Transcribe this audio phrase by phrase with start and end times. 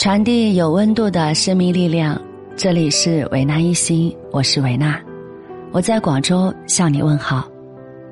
[0.00, 2.18] 传递有温度的生命力量，
[2.56, 4.98] 这里是维纳一心，我是维纳，
[5.72, 7.46] 我在广州向你问好。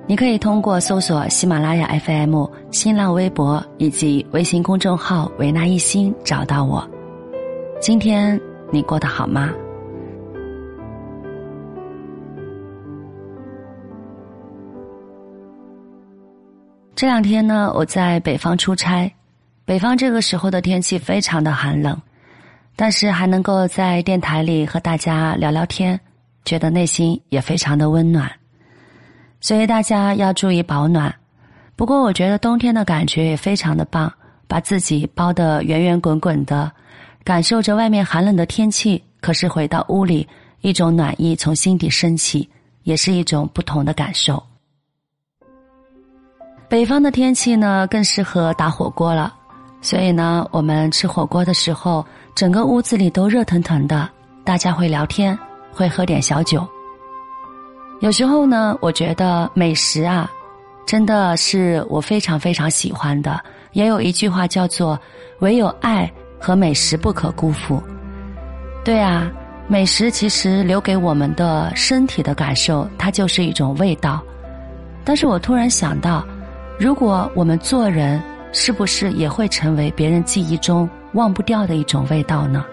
[0.07, 6.87] 你可以通过搜索喜马拉雅 FM、新浪微博以及微信公众号“维纳一心”找到我。
[7.80, 8.39] 今天
[8.70, 9.48] 你过得好吗？
[16.95, 19.11] 这两天呢，我在北方出差。
[19.69, 22.00] 北方这个时候的天气非常的寒冷，
[22.75, 26.00] 但是还能够在电台里和大家聊聊天，
[26.43, 28.32] 觉得内心也非常的温暖。
[29.43, 31.14] 所以大家要注意保暖。
[31.77, 34.11] 不过我觉得冬天的感觉也非常的棒，
[34.47, 36.72] 把自己包得圆圆滚滚的，
[37.22, 40.27] 感受着外面寒冷的天气，可是回到屋里，
[40.62, 42.48] 一种暖意从心底升起，
[42.84, 44.42] 也是一种不同的感受。
[46.70, 49.34] 北方的天气呢，更适合打火锅了。
[49.81, 54.08] 所以呢，我们吃火锅的时候，整个屋子里都热腾腾的，
[54.44, 55.39] 大家会聊天，
[55.72, 56.66] 会喝点小酒。
[58.00, 60.30] 有时候呢，我觉得美食啊，
[60.86, 63.41] 真的是我非常非常喜欢的。
[63.72, 64.98] 也有一句话叫做
[65.41, 67.80] “唯有爱和美食不可辜负”。
[68.84, 69.30] 对啊，
[69.69, 74.22] 美食其实留给我们的身体的感受，它就是一种味道。
[75.05, 76.24] 但是我突然想到，
[76.78, 78.20] 如果我们做人，
[78.52, 82.64] 是不是也会成为别人记忆中忘不掉的一种味道呢？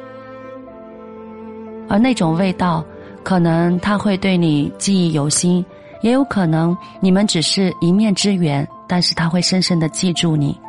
[1.88, 2.84] 而那种味道，
[3.24, 5.64] 可能他会对你记忆犹新，
[6.02, 10.60] 也有可能你们只是一面之缘，但是他会深深的记住你，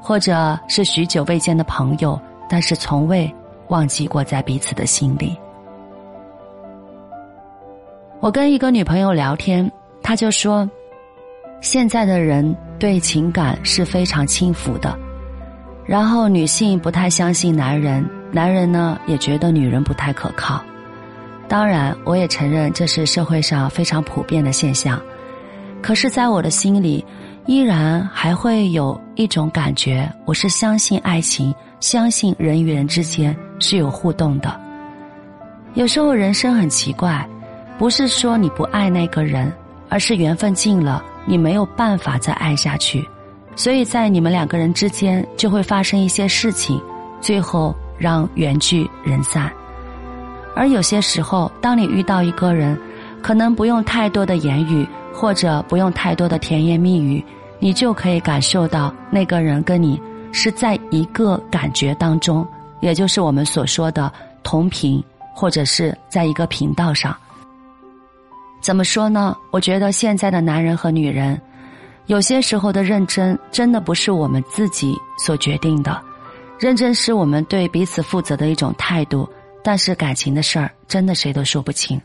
[0.00, 3.32] 或者是许久未见的朋友，但是从未
[3.68, 5.36] 忘记过在彼此的心里。
[8.20, 9.70] 我跟一个女朋友聊天，
[10.02, 10.68] 她就说。
[11.60, 14.96] 现在的人对情感是非常轻浮的，
[15.84, 20.62] 然后女性不太相信男人，男人呢也觉得女人不太可靠。
[21.48, 25.00] 当然，我也承认这是社会上非常普遍的现象。
[25.82, 27.04] 可是，在我的心里，
[27.46, 34.60] 依然还会有一种感觉：我是相信爱情，相信人与人之间是有互动的。
[35.74, 37.26] 有时候人生很奇怪，
[37.78, 39.50] 不是说你不爱那个人，
[39.88, 41.02] 而是缘分尽了。
[41.28, 43.06] 你没有办法再爱下去，
[43.54, 46.80] 所以在你们两个人之间就会发生一些事情，
[47.20, 49.52] 最后让缘聚人散。
[50.56, 52.76] 而有些时候，当你遇到一个人，
[53.22, 57.22] 可能不用太多的言语，或者不用太多的甜言蜜语，
[57.58, 60.00] 你就可以感受到那个人跟你
[60.32, 62.44] 是在一个感觉当中，
[62.80, 64.10] 也就是我们所说的
[64.42, 67.14] 同频，或者是在一个频道上。
[68.60, 69.36] 怎么说呢？
[69.50, 71.40] 我觉得现在的男人和女人，
[72.06, 76.00] 有些时候的认真，真的不是我们自己所决定的。
[76.58, 79.28] 认真是我们对彼此负责的一种态度，
[79.62, 82.00] 但是感情的事儿，真的谁都说不清。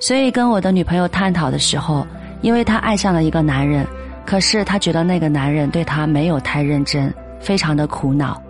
[0.00, 2.04] 所以跟我的女朋友探讨的时候，
[2.42, 3.86] 因为她爱上了一个男人，
[4.26, 8.42] 可是她觉得那个男人对她没有太认真，非常的苦恼。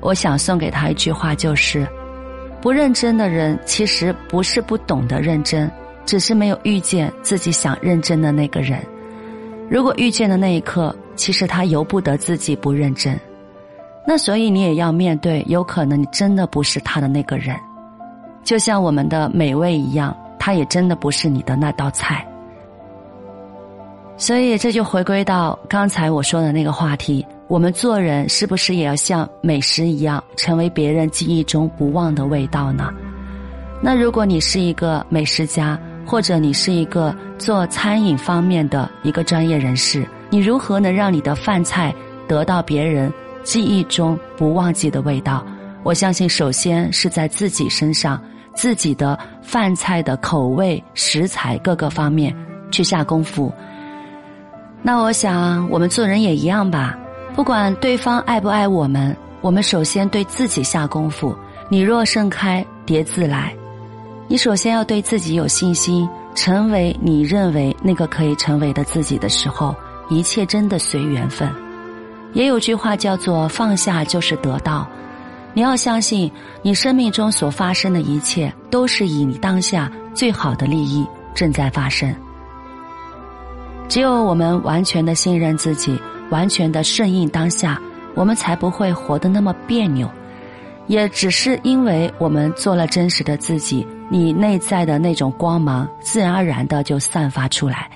[0.00, 1.86] 我想送给她一句话，就是：
[2.62, 5.70] 不认真的人，其实不是不懂得认真。
[6.04, 8.80] 只是没有遇见自己想认真的那个人。
[9.68, 13.18] 如果遇见的那一刻，其实他由不得自己不认真。
[14.06, 17.54] 那所以你也要面对，有可能你真的不是他的那个人。
[18.42, 22.26] 就像我们的美味一样，他也真的不是你的那道菜。
[24.16, 32.90] 所以这就回归到刚才我说的那个话题：我们做人是不是也要像美食一样，成为别人记忆中不忘的味道呢？
[33.82, 35.78] 那如果你是一个美食家，
[36.10, 41.94] 或者你是一个做餐饮方面的一个专业人士，你如何能让你的饭菜
[42.26, 43.12] 得到别人
[43.44, 45.46] 记忆中不忘记的味道？
[45.84, 48.20] 我相信，首先是在自己身上，
[48.54, 52.34] 自己的饭菜的口味、食材各个方面
[52.72, 53.52] 去下功夫。
[54.82, 56.98] 那我想，我们做人也一样吧。
[57.36, 61.32] 不管对方爱不爱我们，我们首先对自己下功夫。
[61.68, 63.54] 你若盛开，蝶自来。
[64.30, 69.74] 你首先要对自己有信心，成为你认为那个可以成为的自己的时候，
[70.08, 71.52] 一切真的随缘分。
[72.32, 74.88] 也有句话叫做“放下就是得到”，
[75.52, 76.30] 你要相信，
[76.62, 81.04] 你生命中所发生的一切都是以你当下最好的利益
[81.34, 82.14] 正在发生。
[83.88, 86.00] 只有我们完全的信任自己，
[86.30, 87.82] 完全的顺应当下，
[88.14, 90.08] 我们才不会活得那么别扭。
[90.86, 93.84] 也只是因为我们做了真实的自己。
[94.12, 97.88] 你内在的那种光芒，自然而然的就散发出来。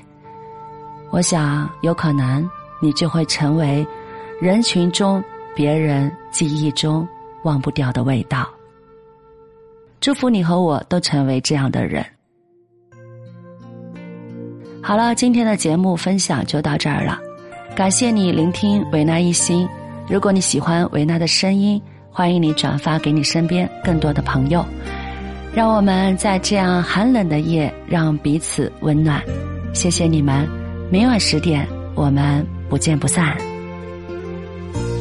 [1.10, 2.48] 我想，有可能
[2.80, 3.84] 你就会成为
[4.40, 5.22] 人群中
[5.56, 7.06] 别人记忆中
[7.42, 8.48] 忘不掉的味道。
[10.00, 12.04] 祝福你和我都成为这样的人。
[14.80, 17.18] 好了，今天的节目分享就到这儿了，
[17.74, 19.68] 感谢你聆听维纳一心。
[20.08, 24.64] 如果你喜欢维纳的声音，欢迎你转发给你身边更多的朋友。
[25.54, 29.22] 让我们在这样寒冷的夜，让彼此温暖。
[29.72, 30.48] 谢谢你们，
[30.90, 31.64] 明晚十点，
[31.94, 33.36] 我们不见不散。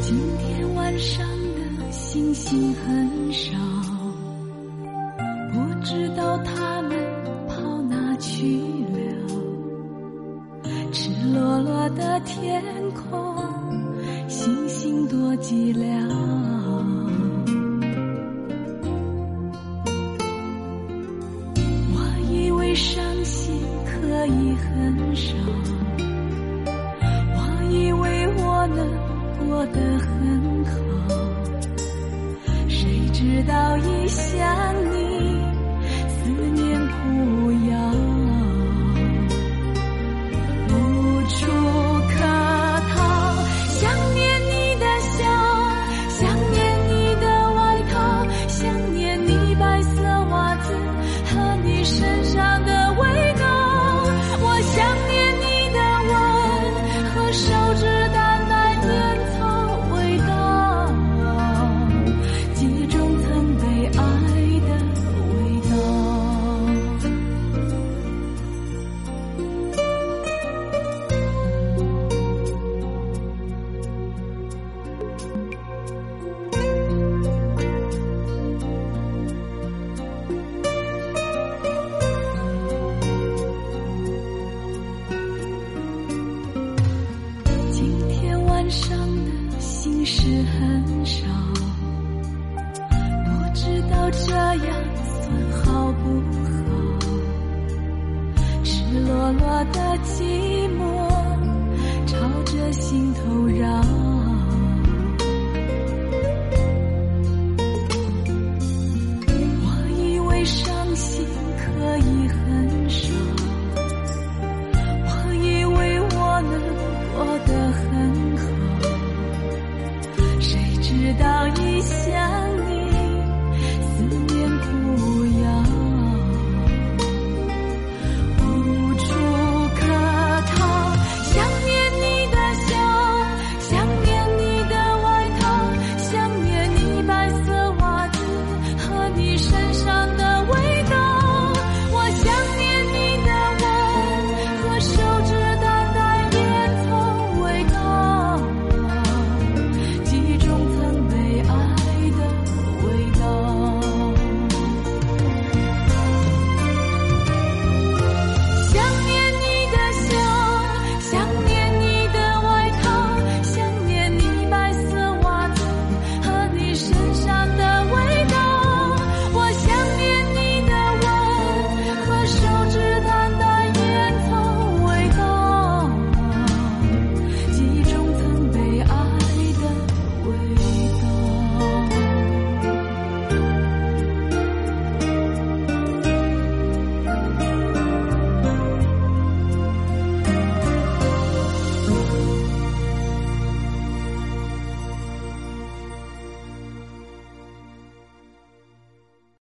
[0.02, 3.58] 今天晚上的星星很少，